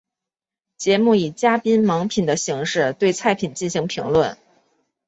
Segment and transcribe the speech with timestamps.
[0.77, 4.35] 节目以嘉宾盲品的形式对菜品进行评论。